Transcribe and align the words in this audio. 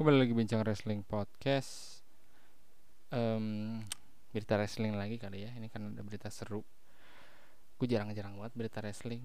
Kembali 0.00 0.16
lagi 0.16 0.32
bincang 0.32 0.64
wrestling 0.64 1.04
podcast. 1.04 2.00
Em, 3.12 3.76
berita 4.32 4.56
wrestling 4.56 4.96
lagi 4.96 5.20
kali 5.20 5.44
ya. 5.44 5.52
Ini 5.52 5.68
kan 5.68 5.92
ada 5.92 6.00
berita 6.00 6.32
seru. 6.32 6.64
Gue 7.76 7.84
jarang-jarang 7.84 8.32
banget 8.32 8.56
berita 8.56 8.80
wrestling. 8.80 9.20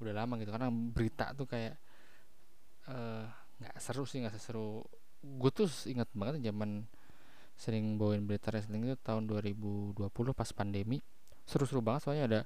Udah 0.00 0.16
lama 0.16 0.40
gitu 0.40 0.48
karena 0.48 0.72
berita 0.72 1.36
tuh 1.36 1.44
kayak 1.44 1.76
eh, 2.88 3.24
nggak 3.60 3.76
seru 3.84 4.08
sih 4.08 4.24
nggak 4.24 4.32
seseru. 4.32 4.80
Gue 5.20 5.52
tuh 5.52 5.68
ingat 5.84 6.08
banget 6.16 6.40
zaman 6.40 6.88
sering 7.52 8.00
bawain 8.00 8.24
berita 8.24 8.48
wrestling 8.48 8.88
itu 8.88 8.96
tahun 9.04 9.28
2020 9.28 10.08
pas 10.32 10.48
pandemi. 10.56 11.04
Seru-seru 11.44 11.84
banget 11.84 12.08
soalnya 12.08 12.24
ada 12.24 12.40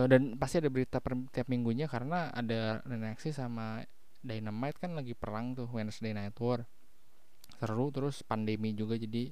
eh, 0.00 0.06
dan 0.08 0.40
pasti 0.40 0.64
ada 0.64 0.72
berita 0.72 0.96
per 1.04 1.12
tiap 1.28 1.44
minggunya 1.44 1.92
karena 1.92 2.32
ada 2.32 2.80
NXT 2.88 3.36
sama 3.36 3.84
Dynamite 4.24 4.80
kan 4.80 4.96
lagi 4.96 5.12
perang 5.12 5.52
tuh 5.52 5.68
Wednesday 5.68 6.16
Night 6.16 6.34
War. 6.40 6.64
Seru 7.60 7.92
terus 7.92 8.24
pandemi 8.24 8.72
juga 8.72 8.96
jadi 8.96 9.28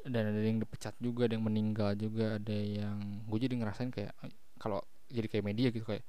dan 0.00 0.32
ada 0.32 0.40
yang 0.40 0.64
dipecat 0.64 0.96
juga 0.96 1.28
ada 1.28 1.36
yang 1.36 1.44
meninggal 1.44 1.92
juga 1.92 2.40
ada 2.40 2.56
yang 2.56 3.20
gue 3.28 3.38
jadi 3.44 3.54
ngerasain 3.60 3.92
kayak 3.92 4.16
eh, 4.24 4.32
kalau 4.56 4.80
jadi 5.12 5.28
kayak 5.28 5.44
media 5.44 5.68
gitu 5.68 5.84
kayak 5.84 6.00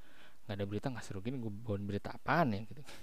nggak 0.48 0.55
ada 0.55 0.66
berita 0.66 0.88
nggak 0.88 1.04
seru 1.04 1.20
gini 1.20 1.44
gue 1.44 1.52
bawain 1.52 1.84
berita 1.84 2.16
apaan 2.16 2.55
ya? 2.55 2.62
Gitu. 2.66 2.82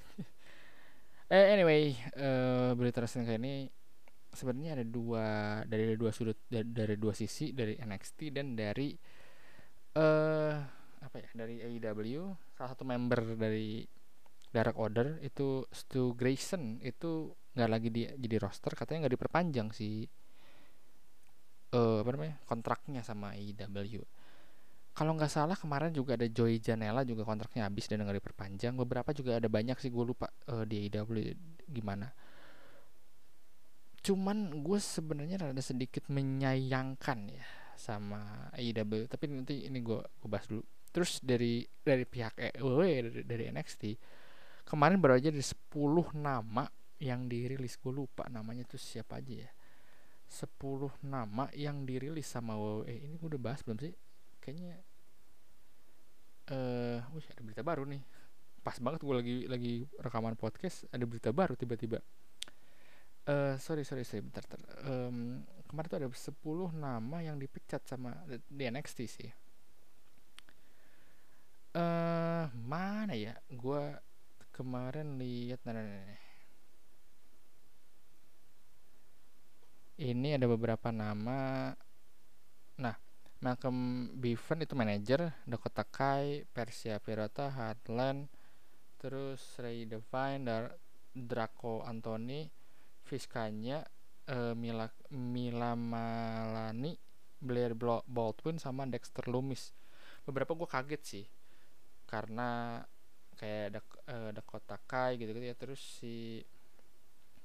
Eh 1.29 1.53
anyway 1.53 1.93
eh, 2.17 2.73
berita 2.73 3.05
wrestling 3.05 3.29
kayak 3.29 3.37
ini 3.45 3.69
sebenarnya 4.33 4.81
ada 4.81 4.87
dua 4.89 5.27
dari 5.69 5.93
dua 5.93 6.09
sudut 6.09 6.41
dari, 6.49 6.65
dari 6.73 6.97
dua 6.97 7.13
sisi 7.13 7.53
dari 7.53 7.77
NXT 7.77 8.33
dan 8.33 8.57
dari 8.57 8.97
eh 9.93 10.57
apa 11.05 11.17
ya 11.21 11.29
dari 11.37 11.61
AEW 11.61 12.33
salah 12.57 12.71
satu 12.73 12.89
member 12.89 13.37
dari 13.37 13.85
Dark 14.49 14.77
Order 14.81 15.21
itu 15.21 15.69
Stu 15.69 16.17
Grayson 16.17 16.81
itu 16.81 17.37
nggak 17.53 17.71
lagi 17.71 17.89
di 17.93 18.07
jadi 18.07 18.37
roster 18.41 18.73
katanya 18.73 19.07
nggak 19.07 19.15
diperpanjang 19.19 19.69
si 19.75 20.07
eh 21.69 21.97
apa 22.01 22.11
namanya 22.17 22.41
kontraknya 22.49 23.05
sama 23.05 23.37
AEW 23.37 24.01
kalau 24.99 25.15
nggak 25.15 25.31
salah 25.31 25.55
kemarin 25.55 25.95
juga 25.95 26.19
ada 26.19 26.27
Joey 26.27 26.59
Janela 26.59 27.07
juga 27.07 27.23
kontraknya 27.23 27.71
habis 27.71 27.87
dan 27.87 28.03
nggak 28.03 28.19
diperpanjang. 28.19 28.75
Beberapa 28.75 29.15
juga 29.15 29.39
ada 29.39 29.47
banyak 29.47 29.79
sih 29.79 29.95
gue 29.95 30.03
lupa 30.03 30.27
eh, 30.27 30.67
di 30.67 30.91
AEW 30.91 31.39
gimana. 31.71 32.11
Cuman 34.03 34.59
gue 34.59 34.79
sebenarnya 34.83 35.39
rada 35.39 35.63
sedikit 35.63 36.03
menyayangkan 36.11 37.31
ya 37.31 37.47
sama 37.79 38.51
AEW 38.59 39.07
tapi 39.07 39.31
nanti 39.31 39.71
ini 39.71 39.79
gue 39.79 40.03
bahas 40.27 40.51
dulu. 40.51 40.67
Terus 40.91 41.23
dari 41.23 41.63
dari 41.87 42.03
pihak 42.03 42.59
EW 42.59 42.83
dari, 42.83 43.23
dari 43.23 43.45
NXT 43.55 43.83
kemarin 44.69 45.01
baru 45.01 45.17
aja 45.17 45.33
ada 45.33 45.41
10 45.41 45.57
nama 46.13 46.69
yang 47.01 47.25
dirilis. 47.25 47.81
Gue 47.81 47.97
lupa 47.97 48.29
namanya 48.29 48.69
tuh 48.69 48.77
siapa 48.77 49.17
aja 49.17 49.49
ya. 49.49 49.51
10 50.29 51.09
nama 51.09 51.49
yang 51.57 51.89
dirilis 51.89 52.29
sama 52.29 52.53
WWE 52.53 53.09
ini 53.09 53.17
gue 53.17 53.29
udah 53.33 53.41
bahas 53.41 53.65
belum 53.65 53.81
sih? 53.81 53.97
Kayaknya 54.45 54.77
eh 56.49 57.01
uh, 57.01 57.33
ada 57.33 57.41
berita 57.41 57.65
baru 57.65 57.89
nih. 57.89 58.05
Pas 58.61 58.77
banget 58.77 59.01
gue 59.01 59.15
lagi 59.17 59.37
lagi 59.49 59.75
rekaman 59.97 60.37
podcast 60.37 60.85
ada 60.93 61.09
berita 61.09 61.33
baru 61.33 61.57
tiba-tiba. 61.57 62.05
Eh 63.25 63.33
uh, 63.33 63.55
sorry 63.57 63.89
sorry 63.89 64.05
sorry 64.05 64.21
bentar, 64.21 64.45
bentar. 64.45 64.61
Um, 64.85 65.49
kemarin 65.65 65.89
tuh 65.89 65.99
ada 66.05 66.09
10 66.13 66.77
nama 66.77 67.17
yang 67.25 67.41
dipecat 67.41 67.89
sama 67.89 68.13
di 68.29 68.65
NXT 68.69 68.99
sih. 69.09 69.33
Eh 69.33 69.33
uh, 71.81 72.53
mana 72.53 73.17
ya? 73.17 73.33
Gue 73.49 74.08
kemarin 74.59 75.23
lihat 75.23 75.63
nah, 75.63 75.71
nah, 75.71 75.87
nah, 75.87 76.03
nah. 76.03 76.23
ini 80.03 80.35
ada 80.35 80.51
beberapa 80.51 80.91
nama 80.91 81.71
nah 82.75 82.99
Malcolm 83.39 84.11
Bevan 84.19 84.67
itu 84.67 84.75
manajer 84.75 85.31
Dakota 85.47 85.87
Kai 85.87 86.43
Persia 86.51 86.99
Pirata 86.99 87.55
Heartland 87.55 88.27
terus 88.99 89.39
Ray 89.63 89.87
Devine 89.87 90.43
Dar 90.43 90.75
Draco 91.15 91.87
Anthony 91.87 92.51
Fiskanya 93.07 93.87
uh, 94.27 94.59
Mila 94.59 94.91
Mila 95.15 95.79
Malani 95.79 96.99
Blair 97.39 97.79
Baldwin 98.11 98.59
sama 98.59 98.91
Dexter 98.91 99.31
Loomis 99.31 99.71
beberapa 100.27 100.51
gue 100.59 100.67
kaget 100.67 101.03
sih 101.07 101.27
karena 102.11 102.83
kayak 103.39 103.79
Dak 103.79 103.87
uh, 104.11 104.31
Dakota 104.35 104.77
Kai 104.83 105.15
gitu 105.15 105.31
gitu 105.31 105.47
ya 105.47 105.55
terus 105.55 105.79
si 105.79 106.43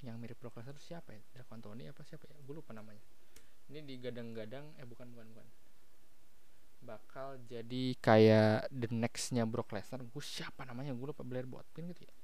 yang 0.04 0.20
mirip 0.20 0.36
Brock 0.36 0.60
Lesnar 0.60 0.76
siapa 0.76 1.16
ya? 1.16 1.22
Draco 1.32 1.56
Anthony 1.56 1.88
apa 1.88 2.04
siapa 2.04 2.28
ya? 2.28 2.36
Gue 2.44 2.60
lupa 2.60 2.76
namanya. 2.76 3.00
Ini 3.72 3.80
digadang-gadang 3.88 4.76
eh 4.76 4.84
bukan 4.84 5.08
bukan 5.16 5.28
bukan. 5.32 5.48
Bakal 6.84 7.40
jadi 7.48 7.96
kayak 8.04 8.68
the 8.68 8.92
nextnya 8.92 9.48
Brock 9.48 9.72
Lesnar 9.72 10.04
gue 10.04 10.24
siapa 10.24 10.68
namanya? 10.68 10.92
Gue 10.92 11.16
lupa 11.16 11.24
Blair 11.24 11.48
Botpin 11.48 11.88
gitu 11.88 12.04
ya? 12.04 12.16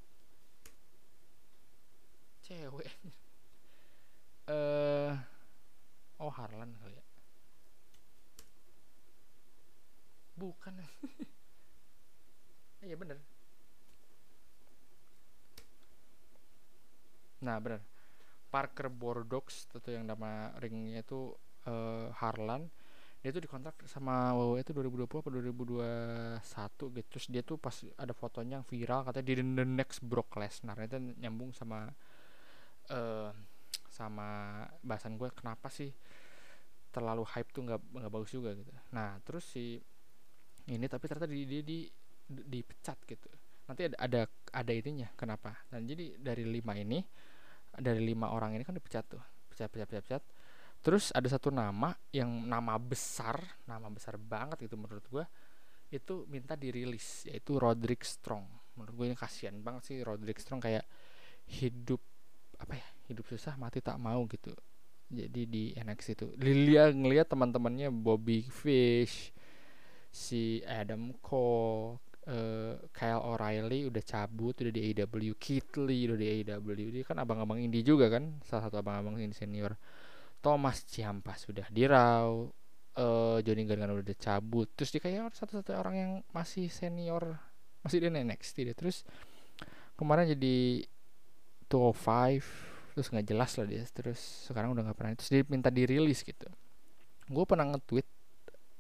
Cewek. 2.44 2.90
Eh 4.50 5.14
uh, 5.14 5.14
oh 6.26 6.34
Harlan 6.34 6.74
kali 6.82 6.98
ya? 6.98 7.06
Bukan. 10.36 10.74
Iya 12.80 12.96
bener 12.96 13.20
Nah 17.46 17.58
benar 17.60 17.82
Parker 18.50 18.90
Bordox 18.90 19.70
itu 19.70 19.94
yang 19.94 20.10
nama 20.10 20.50
ringnya 20.58 21.06
itu 21.06 21.38
uh, 21.70 22.10
Harlan. 22.18 22.66
Dia 23.20 23.36
tuh 23.36 23.44
dikontrak 23.44 23.84
sama 23.84 24.32
WWE 24.32 24.64
itu 24.64 24.72
2020 24.72 25.06
atau 25.06 25.32
2021 25.32 26.96
gitu. 26.98 27.08
Terus 27.14 27.26
dia 27.30 27.42
tuh 27.46 27.60
pas 27.62 27.76
ada 28.00 28.16
fotonya 28.16 28.60
yang 28.60 28.66
viral 28.66 29.06
katanya 29.06 29.26
di 29.28 29.34
the 29.38 29.66
next 29.68 30.02
Brock 30.02 30.34
Lesnar. 30.40 30.80
Itu 30.82 30.98
nyambung 30.98 31.54
sama 31.54 31.94
uh, 32.90 33.30
sama 33.92 34.64
bahasan 34.82 35.20
gue 35.20 35.30
kenapa 35.36 35.68
sih 35.70 35.92
terlalu 36.90 37.22
hype 37.28 37.54
tuh 37.54 37.70
nggak 37.70 37.80
nggak 38.02 38.12
bagus 38.12 38.32
juga 38.34 38.56
gitu. 38.58 38.72
Nah 38.96 39.22
terus 39.22 39.46
si 39.46 39.78
ini 40.70 40.86
tapi 40.90 41.06
ternyata 41.06 41.30
di 41.30 41.46
di, 41.46 41.60
di, 41.62 41.80
dipecat 42.26 42.98
gitu 43.06 43.30
nanti 43.70 43.86
ada 43.86 43.98
ada 44.02 44.22
ada 44.50 44.72
itunya 44.74 45.14
kenapa? 45.14 45.54
Dan 45.70 45.86
jadi 45.86 46.18
dari 46.18 46.42
lima 46.42 46.74
ini 46.74 47.06
dari 47.70 48.02
lima 48.02 48.34
orang 48.34 48.58
ini 48.58 48.66
kan 48.66 48.74
dipecat 48.74 49.06
tuh 49.06 49.22
pecat 49.54 49.70
pecat 49.70 49.88
pecat 49.88 50.04
pecat. 50.10 50.24
Terus 50.82 51.14
ada 51.14 51.30
satu 51.30 51.54
nama 51.54 51.94
yang 52.10 52.50
nama 52.50 52.74
besar 52.82 53.38
nama 53.70 53.86
besar 53.94 54.18
banget 54.18 54.66
gitu 54.66 54.74
menurut 54.74 55.06
gue 55.06 55.26
itu 55.94 56.26
minta 56.26 56.58
dirilis 56.58 57.30
yaitu 57.30 57.62
Roderick 57.62 58.02
Strong. 58.02 58.50
Menurut 58.74 58.94
gue 58.98 59.06
yang 59.14 59.20
kasihan 59.20 59.54
banget 59.62 59.86
sih 59.86 59.98
Roderick 60.02 60.42
Strong 60.42 60.66
kayak 60.66 60.90
hidup 61.46 62.02
apa 62.58 62.74
ya 62.74 62.88
hidup 63.06 63.26
susah 63.30 63.54
mati 63.54 63.86
tak 63.86 64.02
mau 64.02 64.26
gitu. 64.26 64.50
Jadi 65.10 65.42
di 65.50 65.64
NXT 65.74 66.10
itu. 66.14 66.28
Lilia 66.38 66.94
ngelihat 66.94 67.34
teman-temannya 67.34 67.90
Bobby 67.90 68.46
Fish 68.46 69.34
si 70.10 70.62
Adam 70.66 71.14
Cole 71.22 72.09
uh, 72.30 72.74
Kyle 72.94 73.22
O'Reilly 73.26 73.90
udah 73.90 74.04
cabut 74.06 74.54
udah 74.62 74.74
di 74.74 74.94
AEW 74.94 75.34
Lee 75.90 76.06
udah 76.06 76.18
di 76.18 76.28
AEW 76.40 76.68
dia 76.94 77.04
kan 77.04 77.18
abang-abang 77.18 77.58
indie 77.58 77.82
juga 77.82 78.08
kan 78.08 78.38
salah 78.46 78.70
satu 78.70 78.80
abang-abang 78.80 79.18
indie 79.18 79.36
senior. 79.36 79.76
Thomas 80.40 80.88
Ciampa 80.88 81.36
sudah 81.36 81.68
di 81.68 81.84
Raw 81.84 82.48
uh, 82.96 83.38
Johnny 83.44 83.68
Gargano 83.68 84.00
udah 84.00 84.16
cabut. 84.16 84.72
Terus 84.72 84.96
dia 84.96 85.02
kayak 85.04 85.36
satu-satu 85.36 85.76
orang 85.76 85.96
yang 85.98 86.12
masih 86.32 86.72
senior 86.72 87.36
masih 87.84 88.04
di 88.04 88.08
NXT 88.12 88.56
dia 88.68 88.76
terus 88.76 89.08
kemarin 89.96 90.28
jadi 90.28 90.84
205 91.72 92.96
terus 92.96 93.08
nggak 93.12 93.28
jelas 93.28 93.52
lah 93.60 93.68
dia. 93.68 93.84
Terus 93.92 94.20
sekarang 94.48 94.72
udah 94.72 94.88
nggak 94.88 94.98
pernah. 94.98 95.12
Terus 95.20 95.30
dia 95.32 95.42
minta 95.52 95.68
dirilis 95.68 96.24
gitu. 96.24 96.48
Gue 97.28 97.44
pernah 97.44 97.76
nge-tweet 97.76 98.08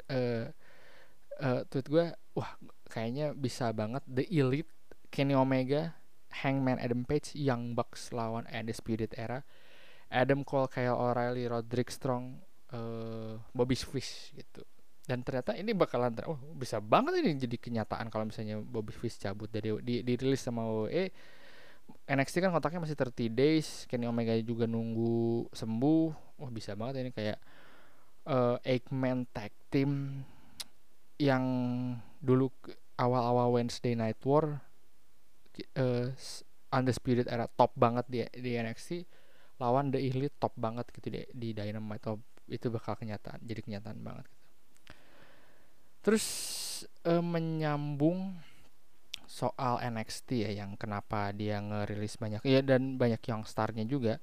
uh, 0.09 0.45
uh, 1.43 1.61
tweet 1.67 1.87
gue 1.87 2.05
wah 2.35 2.51
kayaknya 2.89 3.37
bisa 3.37 3.69
banget 3.71 4.01
The 4.09 4.25
Elite 4.27 4.69
Kenny 5.13 5.37
Omega 5.37 5.93
Hangman 6.43 6.77
Adam 6.81 7.05
Page 7.05 7.37
Young 7.37 7.73
Bucks 7.73 8.13
lawan 8.13 8.45
Undisputed 8.49 9.13
Era 9.17 9.41
Adam 10.09 10.41
Cole 10.41 10.69
Kyle 10.69 10.97
O'Reilly 10.97 11.45
Roderick 11.45 11.93
Strong 11.93 12.41
uh, 12.73 13.37
Bobby 13.53 13.77
Fish 13.77 14.33
gitu. 14.33 14.65
Dan 15.05 15.25
ternyata 15.25 15.57
ini 15.57 15.73
bakalan 15.73 16.13
ter 16.13 16.25
oh 16.29 16.37
bisa 16.53 16.77
banget 16.77 17.17
ini 17.21 17.37
jadi 17.37 17.57
kenyataan 17.57 18.13
kalau 18.13 18.29
misalnya 18.29 18.61
Bobby 18.61 18.93
Fish 18.93 19.17
cabut. 19.21 19.49
Dari 19.49 19.73
di 19.81 20.01
dirilis 20.01 20.41
sama 20.41 20.65
WWE 20.65 21.09
NXT 22.05 22.45
kan 22.45 22.53
kontaknya 22.53 22.85
masih 22.85 22.97
30 22.97 23.33
days 23.33 23.67
Kenny 23.89 24.05
Omega 24.05 24.33
juga 24.41 24.65
nunggu 24.69 25.49
sembuh. 25.53 26.37
Wah 26.41 26.51
bisa 26.53 26.73
banget 26.77 27.05
ini 27.05 27.11
kayak 27.13 27.37
uh, 28.29 28.57
Eggman 28.65 29.29
tag 29.29 29.53
team 29.69 30.21
yang 31.19 31.43
dulu 32.23 32.47
awal-awal 32.95 33.59
Wednesday 33.59 33.93
Night 33.93 34.19
War 34.23 34.63
uh, 35.75 36.07
undisputed 36.71 37.27
era 37.27 37.51
top 37.51 37.75
banget 37.75 38.05
di 38.07 38.19
di 38.39 38.55
NXT 38.55 39.03
lawan 39.59 39.91
The 39.91 39.99
Elite 39.99 40.39
top 40.39 40.55
banget 40.55 40.87
gitu 40.95 41.11
di, 41.11 41.21
di 41.35 41.51
Dynamite 41.51 42.03
atau 42.07 42.15
itu 42.49 42.71
bakal 42.71 42.97
kenyataan 42.97 43.43
jadi 43.43 43.61
kenyataan 43.61 43.99
banget 44.01 44.25
gitu. 44.31 44.45
terus 46.01 46.25
uh, 47.05 47.21
menyambung 47.21 48.39
soal 49.29 49.77
NXT 49.83 50.49
ya 50.49 50.65
yang 50.65 50.73
kenapa 50.73 51.29
dia 51.35 51.61
ngerilis 51.61 52.17
banyak 52.17 52.41
ya 52.41 52.65
dan 52.65 52.97
banyak 52.97 53.21
yang 53.29 53.45
starnya 53.45 53.85
juga 53.85 54.17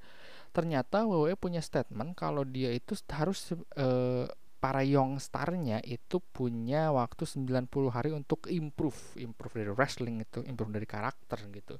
ternyata 0.50 1.06
WWE 1.06 1.36
punya 1.38 1.62
statement 1.62 2.16
kalau 2.18 2.42
dia 2.42 2.72
itu 2.74 2.96
harus 3.12 3.54
uh, 3.78 4.26
para 4.56 4.80
young 4.80 5.20
starnya 5.20 5.84
itu 5.84 6.18
punya 6.32 6.88
waktu 6.90 7.28
90 7.28 7.68
hari 7.92 8.10
untuk 8.10 8.48
improve 8.48 8.96
improve 9.20 9.54
dari 9.54 9.72
wrestling 9.72 10.24
itu 10.24 10.40
improve 10.48 10.72
dari 10.72 10.88
karakter 10.88 11.38
gitu. 11.52 11.76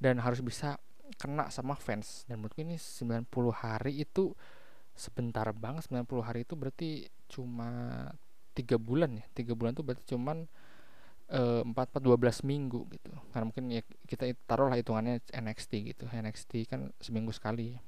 Dan 0.00 0.18
harus 0.18 0.42
bisa 0.42 0.80
kena 1.18 1.48
sama 1.50 1.78
fans. 1.78 2.26
Dan 2.26 2.42
menurutku 2.42 2.62
ini 2.62 2.76
90 2.76 3.26
hari 3.54 4.02
itu 4.02 4.34
sebentar 4.94 5.46
banget 5.54 5.86
90 5.88 6.26
hari 6.26 6.40
itu 6.44 6.54
berarti 6.58 6.90
cuma 7.30 7.70
tiga 8.52 8.76
bulan 8.76 9.22
ya. 9.22 9.24
Tiga 9.32 9.54
bulan 9.54 9.72
itu 9.72 9.82
berarti 9.86 10.04
cuman 10.10 10.50
eh, 11.30 11.62
empat 11.62 11.94
empat 11.94 12.02
dua 12.02 12.16
belas 12.18 12.42
minggu 12.42 12.90
gitu. 12.90 13.12
Karena 13.30 13.44
mungkin 13.46 13.70
ya 13.70 13.82
kita 14.06 14.28
taruhlah 14.44 14.76
hitungannya 14.76 15.22
NXT 15.30 15.72
gitu. 15.94 16.04
NXT 16.10 16.66
kan 16.66 16.90
seminggu 16.98 17.30
sekali. 17.30 17.78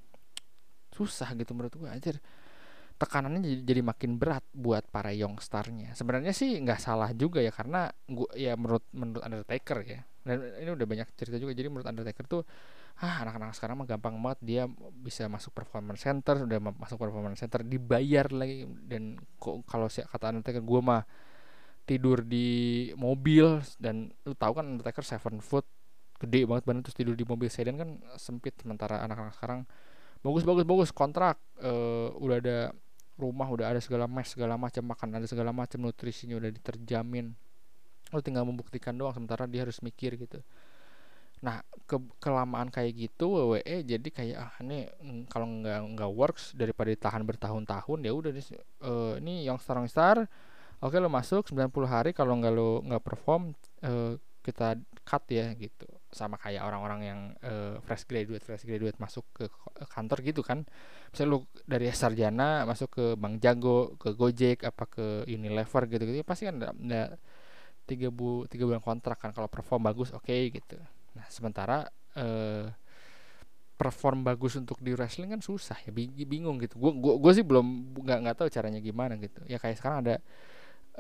Susah 0.95 1.33
gitu 1.35 1.57
menurut 1.57 1.75
gue 1.75 1.89
aja 1.89 2.13
tekanannya 3.03 3.43
jadi, 3.43 3.63
jadi 3.67 3.81
makin 3.83 4.15
berat 4.15 4.47
buat 4.55 4.87
para 4.87 5.11
young 5.11 5.43
starnya 5.43 5.91
sebenarnya 5.99 6.31
sih 6.31 6.55
nggak 6.63 6.79
salah 6.79 7.11
juga 7.11 7.43
ya 7.43 7.51
karena 7.51 7.91
gua 8.07 8.31
ya 8.39 8.55
menurut 8.55 8.87
menurut 8.95 9.23
Undertaker 9.27 9.83
ya 9.83 10.01
dan 10.23 10.39
ini 10.63 10.71
udah 10.71 10.87
banyak 10.87 11.09
cerita 11.19 11.37
juga 11.43 11.51
jadi 11.51 11.67
menurut 11.67 11.91
Undertaker 11.91 12.25
tuh 12.31 12.43
ah 13.03 13.25
anak-anak 13.27 13.57
sekarang 13.57 13.83
mah 13.83 13.89
gampang 13.89 14.15
banget 14.21 14.39
dia 14.45 14.63
bisa 14.95 15.27
masuk 15.27 15.51
performance 15.57 16.05
center 16.05 16.47
udah 16.47 16.59
masuk 16.77 17.01
performance 17.01 17.41
center 17.41 17.65
dibayar 17.65 18.29
lagi. 18.31 18.69
Dan 18.69 19.19
kok 19.41 19.65
kalau 19.67 19.89
si 19.89 20.05
kata 20.05 20.31
Undertaker 20.31 20.63
gue 20.63 20.81
mah 20.85 21.03
tidur 21.83 22.23
di 22.23 22.91
mobil 22.95 23.59
dan 23.83 24.15
lu 24.23 24.39
tahu 24.39 24.63
kan 24.63 24.79
Undertaker 24.79 25.03
seven 25.03 25.43
foot 25.43 25.67
gede 26.23 26.47
banget 26.47 26.63
banget 26.63 26.83
terus 26.87 26.99
tidur 27.03 27.19
di 27.19 27.27
mobil 27.27 27.51
sedan 27.51 27.75
kan 27.75 27.99
sempit 28.15 28.55
sementara 28.63 29.03
anak-anak 29.03 29.35
sekarang 29.35 29.67
bagus 30.23 30.47
bagus 30.47 30.63
bagus 30.63 30.91
kontrak 30.95 31.43
uh, 31.59 32.15
udah 32.15 32.39
ada 32.39 32.59
rumah 33.21 33.49
udah 33.49 33.77
ada 33.77 33.81
segala 33.81 34.09
mes 34.09 34.29
segala 34.29 34.57
macam 34.57 34.83
makan 34.89 35.09
ada 35.21 35.27
segala 35.29 35.51
macam 35.53 35.79
nutrisinya 35.85 36.37
udah 36.39 36.51
diterjamin. 36.51 37.33
Lo 38.13 38.21
tinggal 38.21 38.45
membuktikan 38.45 38.97
doang 38.97 39.15
sementara 39.17 39.49
dia 39.49 39.65
harus 39.65 39.81
mikir 39.81 40.17
gitu. 40.17 40.41
Nah 41.43 41.61
ke 41.87 41.99
kelamaan 42.23 42.71
kayak 42.71 42.93
gitu 43.11 43.29
WWE 43.29 43.77
jadi 43.85 44.09
kayak 44.09 44.37
ah 44.39 44.53
ini 44.63 44.87
mm, 44.89 45.29
kalau 45.29 45.45
nggak 45.45 45.79
nggak 45.99 46.11
works 46.15 46.55
daripada 46.57 46.89
ditahan 46.89 47.21
bertahun-tahun 47.27 47.99
ya 48.07 48.13
udah 48.15 48.31
nih 48.33 48.45
uh, 48.87 49.15
ini 49.21 49.45
yang 49.45 49.59
star 49.59 49.83
star 49.91 50.25
oke 50.81 50.97
lo 50.97 51.11
masuk 51.13 51.51
90 51.51 51.69
hari 51.85 52.11
kalau 52.17 52.39
nggak 52.39 52.53
lo 52.55 52.81
nggak 52.87 53.03
perform 53.03 53.53
uh, 53.85 54.17
kita 54.41 54.79
cut 55.05 55.25
ya 55.29 55.53
gitu 55.59 55.85
sama 56.13 56.37
kayak 56.37 56.61
orang-orang 56.61 57.01
yang 57.03 57.21
uh, 57.41 57.81
fresh 57.81 58.05
graduate 58.05 58.45
fresh 58.45 58.69
graduate 58.69 59.01
masuk 59.01 59.25
ke 59.33 59.49
kantor 59.89 60.21
gitu 60.21 60.45
kan. 60.45 60.69
Misalnya 61.09 61.31
lu 61.33 61.39
dari 61.65 61.89
sarjana 61.89 62.69
masuk 62.69 62.89
ke 62.93 63.05
Bank 63.17 63.41
Jago 63.41 63.97
ke 63.97 64.13
Gojek 64.13 64.69
apa 64.69 64.85
ke 64.85 65.25
Unilever 65.25 65.89
gitu 65.89 66.05
gitu 66.05 66.17
ya 66.21 66.27
pasti 66.29 66.45
kan 66.45 66.61
ada 66.61 67.17
tiga 67.89 68.13
bu 68.13 68.45
tiga 68.47 68.69
bulan 68.69 68.85
kontrak 68.85 69.17
kan. 69.17 69.33
Kalau 69.33 69.49
perform 69.49 69.89
bagus 69.89 70.13
oke 70.13 70.29
okay, 70.29 70.53
gitu. 70.53 70.77
Nah 71.17 71.25
sementara 71.33 71.89
uh, 72.21 72.69
perform 73.81 74.23
bagus 74.23 74.55
untuk 74.61 74.79
di 74.85 74.93
wrestling 74.93 75.33
kan 75.33 75.41
susah 75.41 75.81
ya 75.81 75.91
bingung 76.29 76.61
gitu. 76.61 76.77
Gue 76.77 76.93
gua, 76.93 77.17
gua 77.17 77.33
sih 77.33 77.43
belum 77.43 77.97
nggak 78.05 78.19
nggak 78.21 78.37
tahu 78.37 78.49
caranya 78.53 78.85
gimana 78.85 79.17
gitu. 79.17 79.41
Ya 79.49 79.57
kayak 79.57 79.81
sekarang 79.81 80.05
ada 80.05 80.21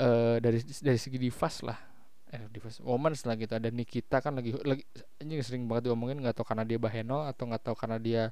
uh, 0.00 0.40
dari 0.40 0.64
dari 0.80 0.96
segi 0.96 1.20
divas 1.20 1.60
lah 1.60 1.91
eh 2.32 2.48
Divas 2.48 2.80
Women 2.80 3.12
lah 3.12 3.36
gitu. 3.36 3.52
Ada 3.52 3.68
Nikita 3.68 4.24
kan 4.24 4.32
lagi 4.40 4.56
lagi 4.64 4.82
ini 5.20 5.36
sering 5.44 5.68
banget 5.68 5.92
diomongin 5.92 6.18
nggak 6.24 6.40
tahu 6.40 6.48
karena 6.48 6.64
dia 6.64 6.80
baheno 6.80 7.28
atau 7.28 7.44
nggak 7.44 7.62
tahu 7.62 7.76
karena 7.76 8.00
dia 8.00 8.22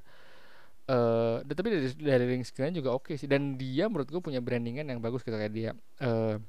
eh 0.89 1.45
uh, 1.45 1.45
tapi 1.45 1.69
dari 1.69 1.87
dari 1.93 2.25
ring 2.25 2.41
skillnya 2.41 2.73
juga 2.81 2.89
oke 2.97 3.13
okay 3.13 3.15
sih. 3.21 3.29
Dan 3.29 3.61
dia 3.61 3.85
menurut 3.85 4.09
gue 4.09 4.21
punya 4.21 4.41
brandingan 4.41 4.89
yang 4.89 4.97
bagus 4.97 5.21
gitu 5.21 5.37
kayak 5.37 5.53
dia 5.53 5.69
uh, 6.01 6.41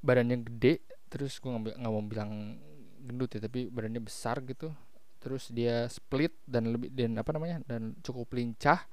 badannya 0.00 0.46
gede 0.46 0.86
terus 1.10 1.42
gue 1.42 1.50
nggak 1.50 1.90
mau 1.90 2.02
bilang 2.06 2.54
gendut 3.02 3.34
ya 3.34 3.42
tapi 3.42 3.66
badannya 3.66 4.00
besar 4.00 4.38
gitu. 4.46 4.70
Terus 5.18 5.50
dia 5.50 5.90
split 5.90 6.30
dan 6.46 6.70
lebih 6.70 6.94
dan 6.94 7.18
apa 7.18 7.34
namanya 7.34 7.58
dan 7.66 7.98
cukup 8.06 8.30
lincah. 8.30 8.86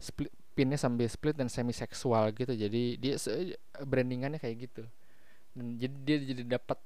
Split 0.00 0.32
pinnya 0.56 0.80
sambil 0.80 1.06
split 1.12 1.36
dan 1.36 1.52
semi 1.52 1.76
seksual 1.76 2.32
gitu. 2.32 2.56
Jadi 2.56 2.96
dia 2.96 3.20
brandingannya 3.84 4.40
kayak 4.40 4.56
gitu 4.64 4.88
jadi 5.54 5.96
dia 6.04 6.16
jadi 6.34 6.42
dapat 6.58 6.78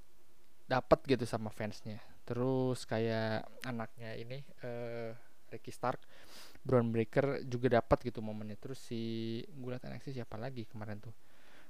dapat 0.67 0.99
gitu 1.05 1.25
sama 1.29 1.51
fansnya. 1.53 2.01
Terus 2.23 2.87
kayak 2.87 3.45
anaknya 3.67 4.15
ini 4.17 4.41
uh, 4.63 5.13
Ricky 5.53 5.75
Stark 5.75 6.01
Brown 6.63 6.95
Breaker 6.95 7.43
juga 7.45 7.83
dapat 7.83 8.07
gitu 8.07 8.23
momennya. 8.23 8.57
Terus 8.57 8.79
si 8.79 9.01
gue 9.45 9.71
liat 9.75 9.83
NXT 9.83 10.23
siapa 10.23 10.39
lagi 10.39 10.65
kemarin 10.65 11.03
tuh 11.03 11.13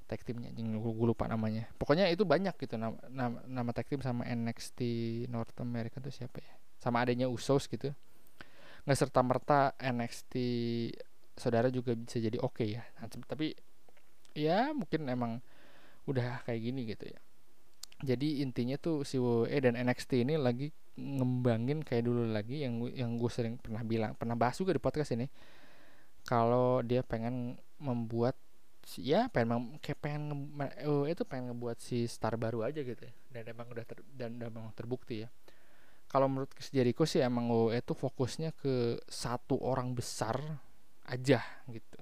tag 0.06 0.20
teamnya. 0.22 0.52
Gue 0.52 1.06
lupa 1.08 1.26
namanya. 1.26 1.66
Pokoknya 1.80 2.06
itu 2.12 2.22
banyak 2.22 2.54
gitu 2.60 2.76
nama, 2.76 2.94
nama, 3.08 3.40
nama 3.48 3.70
tag 3.72 3.88
team 3.88 4.04
sama 4.04 4.22
NXT 4.28 4.80
North 5.32 5.56
America 5.58 5.98
tuh 5.98 6.12
siapa 6.12 6.38
ya? 6.38 6.52
Sama 6.78 7.02
adanya 7.02 7.26
Usos 7.26 7.66
gitu. 7.66 7.90
Nggak 8.84 8.98
serta 8.98 9.20
merta 9.24 9.72
NXT 9.80 10.34
saudara 11.34 11.72
juga 11.72 11.96
bisa 11.96 12.20
jadi 12.20 12.36
oke 12.38 12.60
okay 12.60 12.68
ya. 12.76 12.84
Nah, 13.00 13.08
tapi 13.08 13.56
ya 14.36 14.70
mungkin 14.76 15.08
emang 15.08 15.40
udah 16.06 16.43
kayak 16.46 16.60
gini 16.60 16.88
gitu 16.88 17.06
ya. 17.10 17.20
Jadi 18.02 18.43
intinya 18.43 18.75
tuh 18.75 19.06
si 19.06 19.14
WWE 19.14 19.54
dan 19.62 19.78
NXT 19.78 20.26
ini 20.26 20.34
lagi 20.34 20.75
ngembangin 20.99 21.81
kayak 21.87 22.04
dulu 22.04 22.28
lagi 22.28 22.66
yang 22.66 22.82
yang 22.93 23.16
gue 23.16 23.31
sering 23.31 23.56
pernah 23.56 23.81
bilang 23.87 24.12
pernah 24.19 24.34
bahas 24.34 24.58
juga 24.58 24.75
di 24.75 24.82
podcast 24.82 25.14
ini. 25.14 25.31
Kalau 26.26 26.82
dia 26.82 27.06
pengen 27.06 27.58
membuat 27.78 28.34
ya 28.99 29.31
pengen 29.31 29.78
kayak 29.78 29.99
pengen 30.02 30.50
WWE 30.82 31.14
itu 31.14 31.22
pengen 31.22 31.54
ngebuat 31.54 31.78
si 31.78 32.10
star 32.10 32.34
baru 32.34 32.66
aja 32.66 32.82
gitu 32.82 32.99
ya. 32.99 33.14
Dan 33.31 33.54
emang 33.54 33.70
udah 33.70 33.84
ter, 33.87 34.02
dan 34.10 34.34
udah 34.43 34.50
memang 34.50 34.75
terbukti 34.75 35.22
ya. 35.22 35.28
Kalau 36.10 36.28
menurut 36.28 36.50
Chris 36.52 36.69
sih 37.08 37.22
emang 37.22 37.49
WWE 37.49 37.78
itu 37.78 37.94
fokusnya 37.94 38.52
ke 38.52 38.99
satu 39.06 39.56
orang 39.62 39.94
besar 39.94 40.37
aja 41.06 41.40
gitu 41.71 41.99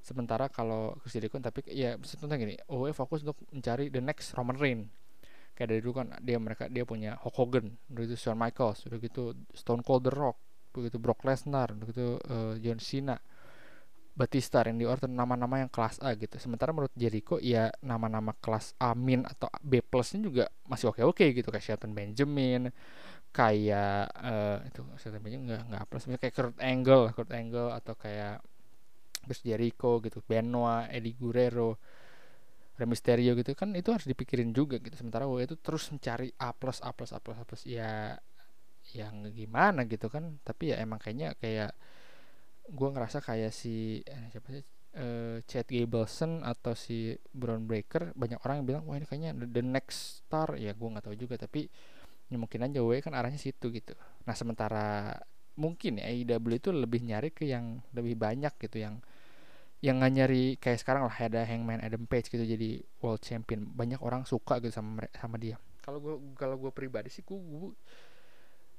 sementara 0.00 0.48
kalau 0.48 0.96
Chris 1.00 1.16
Jericho 1.16 1.36
tapi 1.38 1.64
ya 1.70 1.96
sebetulnya 2.00 2.36
gini 2.40 2.54
OWE 2.68 2.92
fokus 2.96 3.22
untuk 3.22 3.40
mencari 3.52 3.92
the 3.92 4.00
next 4.00 4.32
Roman 4.34 4.56
Reign. 4.56 4.88
Kayak 5.54 5.68
dari 5.76 5.80
dulu 5.84 5.94
kan 6.00 6.06
dia 6.24 6.38
mereka 6.40 6.72
dia 6.72 6.88
punya 6.88 7.20
Hulk 7.20 7.36
Hogan 7.36 7.66
gitu 7.92 8.16
Shawn 8.16 8.40
Michaels 8.40 8.88
udah 8.88 8.98
gitu 8.98 9.36
Stone 9.52 9.84
Cold 9.84 10.08
The 10.08 10.12
Rock 10.12 10.40
begitu 10.72 10.96
Brock 10.96 11.20
Lesnar 11.26 11.74
udah 11.76 11.86
gitu 11.90 12.06
uh, 12.16 12.54
John 12.56 12.80
Cena 12.80 13.20
Batista 14.20 14.60
Randy 14.60 14.84
Orton 14.84 15.16
nama-nama 15.16 15.64
yang 15.64 15.70
kelas 15.72 16.02
A 16.04 16.12
gitu. 16.12 16.36
Sementara 16.36 16.74
menurut 16.74 16.92
Jericho 16.92 17.40
ya 17.40 17.72
nama-nama 17.80 18.36
kelas 18.36 18.76
A 18.76 18.92
min 18.92 19.24
atau 19.24 19.48
B 19.64 19.80
plusnya 19.80 20.20
juga 20.20 20.44
masih 20.68 20.92
oke 20.92 21.00
oke 21.06 21.24
gitu 21.32 21.48
kayak 21.48 21.64
Shelton 21.64 21.96
Benjamin 21.96 22.68
kayak 23.30 24.10
uh, 24.18 24.58
itu 24.66 24.82
Shelton 24.98 25.22
Benjamin 25.22 25.46
nggak 25.48 25.62
nggak 25.72 25.84
plus 25.88 26.04
kayak 26.18 26.34
Kurt 26.34 26.58
Angle 26.60 27.04
Kurt 27.14 27.30
Angle 27.32 27.70
atau 27.72 27.94
kayak 27.96 28.42
Chris 29.20 29.44
Jericho 29.44 30.00
gitu 30.00 30.24
Benoit 30.24 30.88
Eddie 30.90 31.16
Guerrero 31.16 31.76
Rey 32.80 32.88
Mysterio 32.88 33.36
gitu 33.36 33.52
kan 33.52 33.76
itu 33.76 33.92
harus 33.92 34.08
dipikirin 34.08 34.56
juga 34.56 34.80
gitu. 34.80 34.96
Sementara 34.96 35.28
WWE 35.28 35.44
itu 35.44 35.56
terus 35.60 35.92
mencari 35.92 36.32
A 36.40 36.56
plus 36.56 36.80
A 36.80 36.96
plus 36.96 37.12
A 37.12 37.20
plus 37.20 37.36
A 37.36 37.44
plus 37.44 37.68
ya 37.68 38.16
yang 38.96 39.28
gimana 39.36 39.84
gitu 39.84 40.08
kan. 40.08 40.40
Tapi 40.40 40.72
ya 40.72 40.80
emang 40.80 40.96
kayaknya 40.96 41.36
kayak 41.36 41.76
gue 42.72 42.88
ngerasa 42.88 43.20
kayak 43.20 43.52
si 43.52 44.00
eh, 44.08 44.26
siapa 44.32 44.48
sih 44.48 44.64
uh, 44.96 45.36
Chad 45.44 45.68
Gableson 45.68 46.40
atau 46.40 46.72
si 46.72 47.12
Brown 47.36 47.68
Breaker 47.68 48.16
banyak 48.16 48.40
orang 48.48 48.64
yang 48.64 48.66
bilang 48.66 48.82
wah 48.88 48.96
ini 48.96 49.04
kayaknya 49.04 49.36
the 49.36 49.60
next 49.60 50.24
star. 50.24 50.56
Ya 50.56 50.72
gue 50.72 50.88
nggak 50.88 51.04
tahu 51.04 51.16
juga. 51.20 51.36
Tapi 51.36 51.68
ya 52.32 52.36
mungkin 52.40 52.64
aja 52.64 52.80
WWE 52.80 53.04
kan 53.04 53.12
arahnya 53.12 53.36
situ 53.36 53.68
gitu. 53.68 53.92
Nah 54.24 54.32
sementara 54.32 55.20
mungkin 55.58 55.98
ya 55.98 56.06
AEW 56.08 56.56
itu 56.56 56.70
lebih 56.70 57.00
nyari 57.02 57.30
ke 57.34 57.48
yang 57.48 57.82
lebih 57.94 58.14
banyak 58.16 58.54
gitu 58.60 58.80
yang 58.80 59.02
yang 59.80 59.96
nggak 59.96 60.12
nyari 60.12 60.44
kayak 60.60 60.78
sekarang 60.84 61.08
lah 61.08 61.16
ada 61.16 61.40
Hangman 61.48 61.80
Adam 61.80 62.04
Page 62.04 62.28
gitu 62.28 62.44
jadi 62.44 62.84
world 63.00 63.24
champion. 63.24 63.64
Banyak 63.64 64.04
orang 64.04 64.28
suka 64.28 64.60
gitu 64.60 64.76
sama 64.76 65.08
sama 65.16 65.40
dia. 65.40 65.56
Kalau 65.80 65.98
gue 66.04 66.14
kalau 66.36 66.60
gue 66.60 66.68
pribadi 66.68 67.08
sih 67.08 67.24
gue 67.24 67.40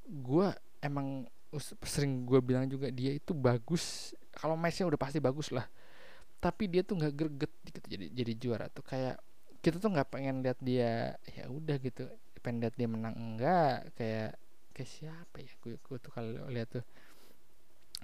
gue 0.06 0.48
emang 0.82 1.25
sering 1.82 2.24
gue 2.24 2.40
bilang 2.40 2.70
juga 2.70 2.94
dia 2.94 3.18
itu 3.18 3.34
bagus. 3.34 4.13
Kalau 4.30 4.54
matchnya 4.54 4.86
udah 4.86 5.01
pasti 5.01 5.18
bagus 5.18 5.50
lah. 5.50 5.66
Tapi 6.38 6.70
dia 6.70 6.86
tuh 6.86 7.01
nggak 7.01 7.13
greget 7.18 7.54
gitu 7.66 7.80
jadi 7.90 8.06
jadi 8.13 8.34
juara 8.38 8.66
tuh. 8.70 8.86
Kayak 8.86 9.18
kita 9.66 9.82
tuh 9.82 9.90
nggak 9.90 10.10
pengen 10.13 10.46
lihat 10.46 10.62
dia 10.62 11.18
ya 11.34 11.50
udah 11.50 11.82
gitu. 11.82 12.06
Pengen 12.46 12.62
lihat 12.62 12.78
dia 12.78 12.86
menang 12.86 13.18
enggak 13.18 13.90
kayak 13.98 14.38
kayak 14.72 14.90
siapa 14.90 15.36
ya? 15.44 15.51
Gue, 15.60 15.75
gue 15.78 15.98
tuh 16.01 16.12
kalau 16.12 16.48
lihat 16.50 16.70
tuh. 16.72 16.86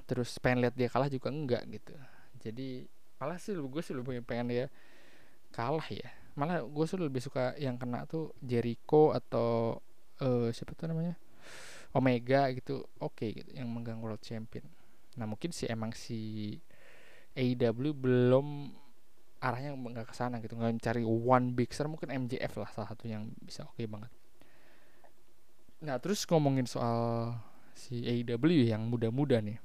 Terus 0.08 0.36
pengen 0.40 0.68
lihat 0.68 0.76
dia 0.78 0.88
kalah 0.88 1.10
juga 1.12 1.32
enggak 1.32 1.64
gitu. 1.68 1.94
Jadi 2.40 2.88
malah 3.18 3.42
sih 3.42 3.58
gue 3.58 3.82
sih 3.82 3.96
lebih 3.98 4.24
pengen 4.24 4.48
dia 4.54 4.66
kalah 5.52 5.88
ya. 5.90 6.08
Malah 6.38 6.64
gue 6.64 6.86
sih 6.86 7.00
lebih 7.00 7.24
suka 7.24 7.58
yang 7.58 7.76
kena 7.82 8.06
tuh 8.06 8.32
Jericho 8.40 9.12
atau 9.12 9.82
uh, 10.22 10.48
siapa 10.54 10.78
tuh 10.78 10.92
namanya? 10.92 11.18
Omega 11.96 12.52
gitu. 12.54 12.86
Oke 13.02 13.28
okay, 13.28 13.30
gitu 13.44 13.52
yang 13.58 13.68
megang 13.72 14.00
World 14.00 14.22
Champion. 14.22 14.68
Nah 15.18 15.26
mungkin 15.26 15.50
sih 15.50 15.66
emang 15.68 15.92
si 15.98 16.54
AEW 17.34 17.94
belum 17.94 18.74
arahnya 19.38 19.74
nggak 19.74 20.08
ke 20.10 20.16
sana 20.16 20.38
gitu. 20.40 20.54
Nggak 20.58 20.78
mencari 20.78 21.04
one 21.06 21.58
big 21.58 21.70
star 21.74 21.90
mungkin 21.90 22.10
MJF 22.10 22.54
lah 22.60 22.70
salah 22.70 22.90
satu 22.94 23.10
yang 23.10 23.34
bisa 23.42 23.66
oke 23.66 23.76
okay 23.78 23.90
banget 23.90 24.17
nah 25.78 26.02
terus 26.02 26.26
ngomongin 26.26 26.66
soal 26.66 27.34
si 27.78 28.02
AEW 28.02 28.66
yang 28.66 28.90
muda-muda 28.90 29.38
nih. 29.38 29.62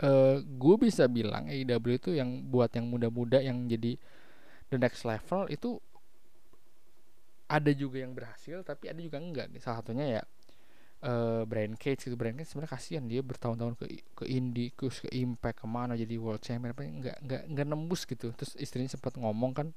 Uh, 0.00 0.40
gue 0.42 0.76
bisa 0.80 1.04
bilang 1.06 1.46
AEW 1.46 2.00
itu 2.00 2.10
yang 2.16 2.48
buat 2.48 2.72
yang 2.72 2.88
muda-muda 2.88 3.38
yang 3.38 3.68
jadi 3.68 4.00
the 4.72 4.78
next 4.80 5.04
level 5.04 5.44
itu 5.52 5.76
ada 7.50 7.70
juga 7.74 8.00
yang 8.00 8.16
berhasil 8.16 8.64
tapi 8.64 8.88
ada 8.88 8.96
juga 8.96 9.20
enggak 9.20 9.52
salah 9.60 9.84
satunya 9.84 10.06
ya 10.18 10.22
uh, 11.04 11.42
Brian 11.44 11.76
Cage 11.76 12.08
itu 12.08 12.16
Brian 12.16 12.38
Cage 12.38 12.48
sebenarnya 12.48 12.72
kasihan 12.72 13.04
dia 13.04 13.20
bertahun-tahun 13.20 13.74
ke 13.76 13.84
ke 14.16 14.24
Indie 14.30 14.72
ke 14.72 14.88
ke 14.88 15.10
Impact 15.12 15.64
ke 15.64 15.66
mana 15.68 15.96
jadi 15.96 16.14
World 16.16 16.40
Champion 16.40 16.72
apa 16.72 16.82
enggak 16.86 17.16
enggak 17.20 17.42
enggak 17.50 17.66
nembus 17.66 18.06
gitu. 18.06 18.32
Terus 18.32 18.56
istrinya 18.56 18.88
sempat 18.88 19.16
ngomong 19.18 19.52
kan 19.52 19.68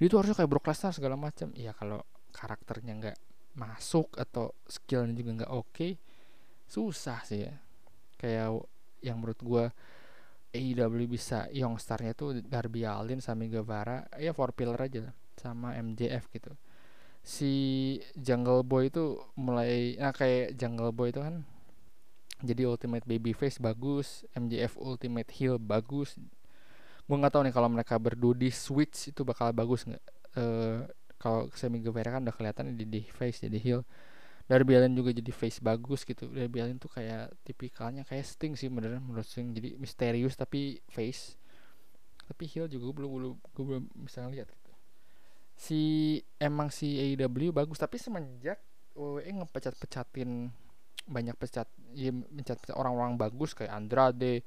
dia 0.00 0.06
tuh 0.08 0.18
harusnya 0.18 0.34
kayak 0.40 0.50
Brock 0.50 0.66
Lesnar 0.66 0.96
segala 0.96 1.14
macam 1.14 1.52
ya 1.54 1.76
kalau 1.76 2.02
karakternya 2.32 2.92
enggak 2.96 3.16
masuk 3.54 4.14
atau 4.14 4.54
skillnya 4.70 5.14
juga 5.16 5.30
enggak 5.34 5.52
oke 5.52 5.66
okay, 5.70 5.92
susah 6.70 7.22
sih 7.26 7.46
ya. 7.46 7.54
Kayak 8.20 8.68
yang 9.00 9.16
menurut 9.18 9.40
gue 9.40 9.64
AEW 10.50 11.06
bisa 11.06 11.46
youngstarnya 11.54 12.12
itu 12.12 12.42
Darby 12.42 12.82
Allin 12.82 13.22
sama 13.22 13.46
Guevara 13.46 14.06
ya 14.18 14.34
four 14.34 14.50
pillar 14.50 14.78
aja 14.82 15.14
sama 15.38 15.78
MJF 15.78 16.26
gitu. 16.34 16.52
Si 17.22 17.52
Jungle 18.16 18.66
Boy 18.66 18.90
itu 18.90 19.20
mulai 19.38 19.94
nah 19.96 20.10
kayak 20.10 20.58
Jungle 20.58 20.90
Boy 20.90 21.14
itu 21.14 21.22
kan 21.22 21.46
jadi 22.40 22.64
ultimate 22.66 23.04
baby 23.04 23.36
face 23.36 23.60
bagus 23.60 24.24
MJF 24.34 24.74
ultimate 24.80 25.30
heel 25.30 25.60
bagus. 25.60 26.18
Gue 27.06 27.16
nggak 27.18 27.32
tahu 27.34 27.42
nih 27.46 27.54
kalau 27.54 27.68
mereka 27.70 27.94
berdua 27.98 28.34
di 28.34 28.50
switch 28.50 29.14
itu 29.14 29.22
bakal 29.22 29.54
bagus 29.54 29.86
nggak 29.86 30.04
uh, 30.38 30.82
kalau 31.20 31.52
Semi 31.52 31.84
Guevara 31.84 32.16
kan 32.16 32.24
udah 32.24 32.32
kelihatan 32.32 32.72
di, 32.74 32.88
di 32.88 33.00
face 33.04 33.44
jadi 33.44 33.60
heel. 33.60 33.82
Darby 34.50 34.74
Allin 34.74 34.96
juga 34.98 35.14
jadi 35.14 35.30
face 35.30 35.62
bagus 35.62 36.02
gitu. 36.02 36.26
Darby 36.26 36.58
Allin 36.64 36.80
tuh 36.80 36.90
kayak 36.90 37.30
tipikalnya 37.46 38.02
kayak 38.02 38.26
Sting 38.26 38.58
sih 38.58 38.66
beneran 38.66 39.04
menurut 39.04 39.28
Sting. 39.28 39.52
Jadi 39.54 39.78
misterius 39.78 40.34
tapi 40.34 40.80
face. 40.90 41.38
Tapi 42.26 42.44
heel 42.50 42.66
juga 42.66 42.90
gue 42.90 42.96
belum 42.98 43.10
belum 43.14 43.34
gue 43.36 43.64
belum 43.64 43.84
bisa 44.02 44.24
ngeliat 44.26 44.48
gitu. 44.48 44.72
si 45.60 45.80
emang 46.40 46.72
si 46.72 46.96
AEW 46.96 47.52
bagus 47.52 47.76
tapi 47.76 48.00
semenjak 48.00 48.56
WWE 48.96 49.44
ngepecat-pecatin 49.44 50.48
banyak 51.04 51.36
pecat 51.36 51.68
ya 51.92 52.10
mencat 52.12 52.58
orang-orang 52.72 53.20
bagus 53.20 53.52
kayak 53.52 53.72
Andrade 53.72 54.40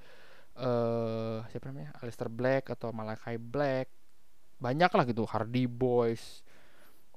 eh 0.53 0.63
uh, 0.63 1.41
siapa 1.49 1.69
namanya? 1.69 1.97
Alistair 2.01 2.29
Black 2.29 2.69
atau 2.69 2.93
Malakai 2.93 3.41
Black. 3.41 3.89
Banyak 4.61 4.91
lah 4.93 5.03
gitu 5.05 5.25
Hardy 5.25 5.65
Boys 5.65 6.42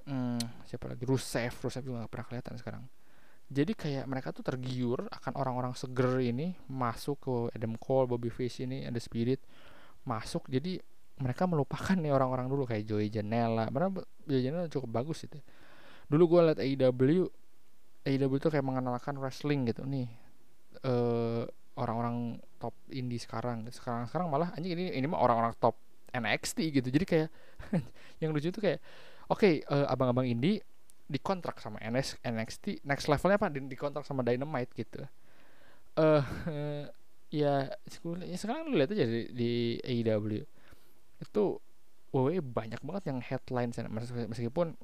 hmm, 0.07 0.67
siapa 0.67 0.87
lagi? 0.91 1.03
Rusev. 1.07 1.53
Rusev 1.53 1.83
juga 1.83 2.07
gak 2.07 2.13
pernah 2.13 2.27
kelihatan 2.27 2.55
sekarang. 2.59 2.85
Jadi 3.47 3.73
kayak 3.79 4.11
mereka 4.11 4.35
tuh 4.35 4.43
tergiur 4.43 5.07
akan 5.07 5.33
orang-orang 5.39 5.73
seger 5.79 6.19
ini 6.19 6.59
masuk 6.67 7.17
ke 7.23 7.35
Adam 7.55 7.79
Cole 7.79 8.11
Bobby 8.11 8.27
Fish 8.27 8.59
ini 8.59 8.83
ada 8.83 8.99
Spirit 8.99 9.39
masuk. 10.03 10.51
Jadi 10.51 10.83
mereka 11.23 11.47
melupakan 11.47 11.95
nih 11.95 12.11
orang-orang 12.11 12.51
dulu 12.51 12.67
kayak 12.67 12.83
Joey 12.91 13.07
Janela. 13.07 13.71
Mana 13.71 13.95
Joey 14.27 14.43
Janela 14.43 14.67
cukup 14.67 14.91
bagus 14.91 15.23
itu 15.23 15.39
dulu 16.07 16.39
gue 16.39 16.41
liat 16.51 16.59
AEW 16.63 17.27
AEW 18.07 18.33
itu 18.39 18.49
kayak 18.51 18.67
mengenalkan 18.67 19.19
wrestling 19.19 19.67
gitu 19.67 19.83
nih. 19.83 20.07
Uh, 20.87 21.43
orang-orang 21.75 22.39
top 22.63 22.75
indie 22.95 23.19
sekarang. 23.19 23.67
Sekarang 23.75 24.07
sekarang 24.07 24.31
malah 24.31 24.55
anjing 24.55 24.75
ini 24.79 24.95
ini 24.95 25.07
mah 25.11 25.19
orang-orang 25.19 25.55
top 25.59 25.75
NXT 26.15 26.59
gitu. 26.71 26.89
Jadi 26.91 27.05
kayak 27.05 27.29
yang 28.23 28.31
lucu 28.31 28.55
tuh 28.55 28.63
kayak 28.63 28.79
oke 29.31 29.41
okay, 29.41 29.55
uh, 29.67 29.85
eh, 29.85 29.87
abang-abang 29.93 30.27
indie 30.27 30.63
dikontrak 31.07 31.63
sama 31.63 31.79
NS 31.79 32.19
NXT 32.23 32.83
next 32.83 33.07
levelnya 33.07 33.39
apa? 33.39 33.49
Di, 33.51 33.63
dikontrak 33.63 34.03
sama 34.03 34.27
Dynamite 34.27 34.73
gitu. 34.75 35.07
Eh 35.97 36.23
uh, 36.23 36.85
ya, 37.31 37.71
sekarang 38.37 38.71
lu 38.71 38.79
lihat 38.79 38.95
aja 38.95 39.07
di, 39.07 39.23
di 39.35 39.51
AEW 39.83 40.43
itu 41.17 41.45
WWE 42.15 42.41
banyak 42.41 42.81
banget 42.81 43.13
yang 43.13 43.19
headline 43.21 43.75
meskipun 44.31 44.79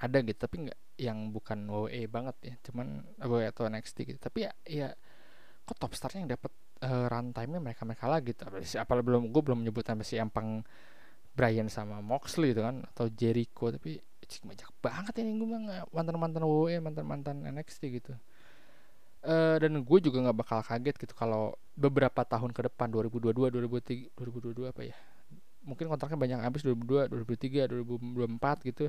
ada 0.00 0.18
gitu 0.24 0.38
tapi 0.40 0.66
nggak 0.66 0.80
yang 0.96 1.32
bukan 1.32 1.68
WWE 1.68 2.04
banget 2.08 2.36
ya. 2.44 2.54
Cuman 2.64 3.04
WWE 3.20 3.48
atau 3.52 3.68
NXT 3.68 3.96
gitu. 4.08 4.18
Tapi 4.20 4.48
ya, 4.48 4.52
ya 4.68 4.88
kok 5.64 5.76
top 5.80 5.92
starnya 5.96 6.24
yang 6.24 6.32
dapat 6.36 6.52
uh, 6.84 7.06
runtime-nya 7.08 7.60
mereka 7.60 7.82
mereka 7.88 8.06
lagi 8.08 8.32
gitu. 8.32 8.44
Apalagi 8.76 9.04
belum 9.04 9.22
gue 9.32 9.42
belum 9.44 9.58
menyebut 9.64 9.84
sampai 9.84 10.04
si 10.04 10.16
Empang 10.20 10.64
Brian 11.34 11.70
sama 11.70 12.02
Moxley 12.02 12.52
itu 12.52 12.60
kan 12.60 12.84
atau 12.90 13.06
Jericho 13.08 13.70
tapi 13.70 13.98
cik 14.30 14.46
banyak 14.46 14.68
banget 14.78 15.14
ini 15.26 15.42
gue 15.42 15.48
mah 15.50 15.86
mantan 15.90 16.16
mantan 16.18 16.42
WWE 16.46 16.78
mantan 16.78 17.04
mantan 17.06 17.36
NXT 17.46 17.82
gitu. 17.98 18.12
Uh, 19.20 19.60
dan 19.60 19.76
gue 19.84 19.98
juga 20.00 20.16
nggak 20.24 20.38
bakal 20.38 20.58
kaget 20.64 20.96
gitu 20.96 21.12
kalau 21.12 21.52
beberapa 21.76 22.24
tahun 22.24 22.56
ke 22.56 22.72
depan 22.72 22.88
2022 22.88 23.52
2023 23.52 24.16
2022 24.16 24.72
apa 24.72 24.80
ya 24.80 24.96
mungkin 25.60 25.92
kontraknya 25.92 26.16
banyak 26.16 26.38
habis 26.40 26.64
2002 26.64 27.12
2003 27.12 27.68
2024 27.68 28.68
gitu 28.72 28.88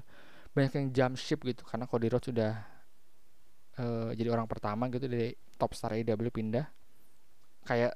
banyak 0.56 0.72
yang 0.72 0.88
jump 0.96 1.16
ship 1.20 1.44
gitu 1.44 1.68
karena 1.68 1.84
Cody 1.84 2.08
Rhodes 2.08 2.32
sudah 2.32 2.64
uh, 3.80 4.12
jadi 4.16 4.30
orang 4.32 4.48
pertama 4.48 4.88
gitu 4.92 5.08
dari 5.08 5.36
top 5.56 5.72
star 5.76 5.96
AEW 5.96 6.32
pindah. 6.32 6.68
Kayak 7.64 7.96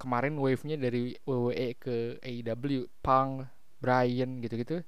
kemarin 0.00 0.34
wave-nya 0.40 0.76
dari 0.80 1.16
WWE 1.24 1.68
ke 1.76 2.20
AEW 2.20 2.88
Punk 3.00 3.46
Brian 3.78 4.40
gitu-gitu. 4.40 4.82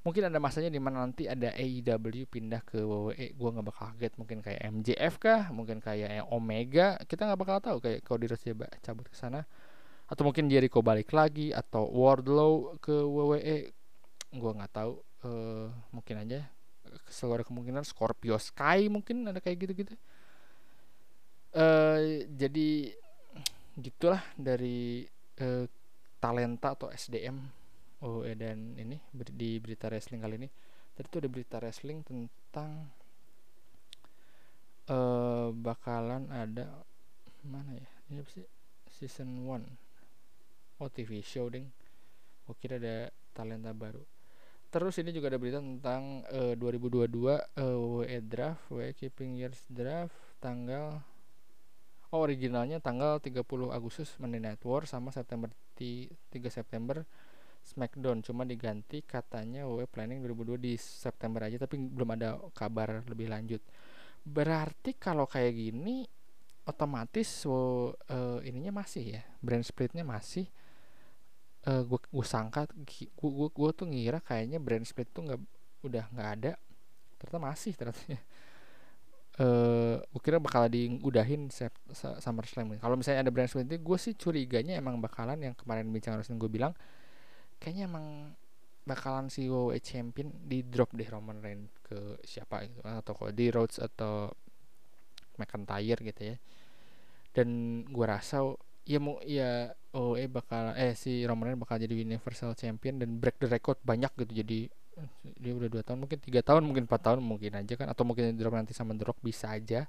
Mungkin 0.00 0.32
ada 0.32 0.40
masanya 0.40 0.72
di 0.72 0.80
mana 0.80 1.04
nanti 1.04 1.28
ada 1.28 1.52
AEW 1.52 2.24
pindah 2.24 2.64
ke 2.64 2.80
WWE 2.80 3.36
gue 3.36 3.48
nggak 3.52 3.66
bakal 3.68 3.92
kaget. 3.92 4.12
Mungkin 4.16 4.38
kayak 4.40 4.60
MJF 4.72 5.14
kah? 5.20 5.42
Mungkin 5.52 5.84
kayak 5.84 6.24
Omega. 6.32 6.96
Kita 7.04 7.28
nggak 7.28 7.40
bakal 7.40 7.56
tahu 7.60 7.78
kayak 7.84 8.00
kalau 8.08 8.24
Rhodes 8.24 8.40
cabut 8.80 9.06
ke 9.12 9.16
sana. 9.16 9.44
Atau 10.08 10.24
mungkin 10.24 10.48
Jericho 10.48 10.80
balik 10.80 11.12
lagi 11.12 11.52
atau 11.52 11.84
Wardlow 11.84 12.80
ke 12.80 12.96
WWE 12.96 13.56
gue 14.32 14.52
nggak 14.56 14.72
tahu. 14.72 15.04
Uh, 15.20 15.68
mungkin 15.92 16.16
aja. 16.24 16.48
Ada 16.88 17.44
kemungkinan 17.44 17.84
Scorpio 17.84 18.40
Sky 18.40 18.88
mungkin 18.88 19.28
ada 19.28 19.36
kayak 19.36 19.68
gitu-gitu. 19.68 19.94
Uh, 21.52 22.24
jadi 22.40 22.96
gitulah 23.76 24.24
dari 24.32 25.04
uh, 25.44 25.68
talenta 26.22 26.72
atau 26.72 26.88
SDM 26.88 27.59
oh 28.00 28.24
ya 28.24 28.34
dan 28.36 28.76
ini 28.80 28.96
di 29.14 29.60
berita 29.60 29.88
wrestling 29.88 30.20
kali 30.24 30.36
ini. 30.40 30.48
Tadi 30.96 31.06
tuh 31.08 31.20
ada 31.24 31.30
berita 31.30 31.56
wrestling 31.60 32.04
tentang 32.04 32.90
uh, 34.88 35.48
bakalan 35.52 36.28
ada 36.32 36.68
mana 37.44 37.72
ya? 37.76 37.88
Ini 38.10 38.20
apa 38.20 38.30
sih? 38.32 38.46
Season 38.90 39.28
1 39.46 40.80
oh 40.80 40.90
TV 40.90 41.20
show 41.20 41.46
ding. 41.52 41.68
Gue 42.48 42.56
kira 42.58 42.80
ada 42.80 43.12
talenta 43.36 43.70
baru. 43.76 44.02
Terus 44.70 44.94
ini 45.02 45.10
juga 45.10 45.30
ada 45.30 45.38
berita 45.38 45.58
tentang 45.58 46.22
uh, 46.30 46.54
2022 46.54 47.10
uh, 47.58 48.06
draft 48.22 48.62
WE 48.70 48.94
keeping 48.94 49.34
years 49.34 49.58
draft 49.66 50.14
tanggal 50.38 51.02
oh 52.10 52.20
originalnya 52.22 52.82
tanggal 52.82 53.22
30 53.22 53.42
Agustus 53.70 54.14
Monday 54.18 54.42
Night 54.42 54.62
War 54.66 54.86
sama 54.86 55.14
September 55.14 55.50
3 55.78 56.10
September 56.50 57.06
Smackdown 57.60 58.24
cuma 58.24 58.48
diganti 58.48 59.04
katanya 59.04 59.68
WWE 59.68 59.86
planning 59.86 60.24
2002 60.24 60.58
di 60.58 60.74
September 60.80 61.44
aja 61.44 61.60
tapi 61.60 61.76
belum 61.76 62.16
ada 62.16 62.40
kabar 62.56 63.04
lebih 63.06 63.28
lanjut. 63.28 63.62
Berarti 64.24 64.96
kalau 64.96 65.28
kayak 65.28 65.52
gini 65.54 66.04
otomatis 66.68 67.28
so, 67.28 67.90
uh, 68.10 68.38
ininya 68.44 68.82
masih 68.82 69.20
ya? 69.20 69.22
Brand 69.40 69.64
splitnya 69.64 70.04
masih? 70.04 70.48
Uh, 71.60 71.84
gue 71.84 72.00
gue 72.00 72.24
sangka 72.26 72.64
gue 72.72 73.08
gue 73.12 73.48
gue 73.52 73.70
tuh 73.76 73.84
ngira 73.84 74.24
kayaknya 74.24 74.56
brand 74.56 74.80
split 74.80 75.12
tuh 75.12 75.28
nggak 75.28 75.40
udah 75.84 76.04
nggak 76.10 76.30
ada. 76.40 76.52
Ternyata 77.20 77.38
masih 77.38 77.72
ternyata. 77.76 78.00
Uh, 78.00 78.16
eh, 79.44 79.96
gue 80.08 80.20
kira 80.24 80.40
bakal 80.40 80.68
diudahin 80.72 81.52
SummerSlam 81.94 82.80
kalau 82.80 82.96
misalnya 82.96 83.28
ada 83.28 83.32
brand 83.32 83.48
split 83.48 83.68
gue 83.68 83.98
sih 84.00 84.16
curiganya 84.16 84.80
emang 84.80 84.96
bakalan 85.00 85.36
yang 85.38 85.54
kemarin 85.56 85.88
bincang 85.92 86.16
harusnya 86.16 86.36
gue 86.40 86.50
bilang 86.50 86.72
kayaknya 87.60 87.84
emang 87.86 88.32
bakalan 88.88 89.28
si 89.28 89.46
WWE 89.46 89.78
Champion 89.84 90.32
di 90.48 90.64
drop 90.64 90.96
deh 90.96 91.06
Roman 91.06 91.38
Reigns 91.44 91.70
ke 91.84 92.18
siapa 92.24 92.64
gitu 92.64 92.80
atau 92.82 93.14
di 93.30 93.46
Rhodes 93.52 93.78
atau 93.78 94.32
McIntyre 95.36 96.00
gitu 96.00 96.22
ya. 96.34 96.36
Dan 97.30 97.48
gua 97.92 98.18
rasa 98.18 98.42
ya 98.88 98.98
mau 98.98 99.20
ya 99.22 99.70
eh 99.94 100.28
bakal 100.32 100.74
eh 100.74 100.96
si 100.96 101.22
Roman 101.28 101.52
Reigns 101.52 101.62
bakal 101.62 101.76
jadi 101.78 101.94
Universal 102.00 102.56
Champion 102.56 102.98
dan 102.98 103.20
break 103.20 103.38
the 103.38 103.46
record 103.46 103.78
banyak 103.84 104.10
gitu. 104.16 104.32
Jadi 104.42 104.60
dia 105.40 105.52
udah 105.56 105.68
dua 105.70 105.82
tahun 105.84 106.04
mungkin 106.04 106.18
tiga 106.20 106.40
tahun 106.44 106.64
mungkin 106.66 106.84
empat 106.88 107.00
tahun 107.04 107.20
mungkin 107.20 107.52
aja 107.60 107.74
kan. 107.76 107.86
Atau 107.92 108.08
mungkin 108.08 108.34
drop 108.40 108.56
nanti 108.56 108.72
sama 108.72 108.96
The 108.96 109.06
bisa 109.20 109.52
aja. 109.52 109.86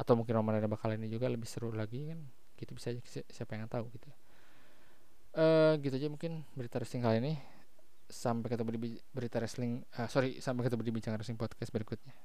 Atau 0.00 0.16
mungkin 0.16 0.34
Roman 0.40 0.58
Reigns 0.58 0.72
bakal 0.72 0.96
ini 0.96 1.12
juga 1.12 1.28
lebih 1.28 1.46
seru 1.46 1.70
lagi 1.70 2.10
kan. 2.10 2.18
Gitu 2.58 2.72
bisa 2.74 2.90
aja 2.90 3.00
siapa 3.30 3.54
yang 3.54 3.70
tahu 3.70 3.86
gitu 3.94 4.08
uh, 5.38 5.78
gitu 5.78 5.94
aja 5.94 6.08
mungkin 6.10 6.42
berita 6.58 6.82
wrestling 6.82 7.06
kali 7.06 7.16
ini. 7.22 7.34
Sampai 8.08 8.48
ketemu 8.48 8.74
di 8.74 8.96
berita 9.12 9.38
wrestling 9.38 9.84
uh, 10.00 10.08
sorry 10.08 10.40
sampai 10.40 10.64
ketemu 10.66 10.82
di 10.82 10.92
bincang 10.96 11.12
wrestling 11.14 11.36
podcast 11.36 11.68
berikutnya 11.68 12.16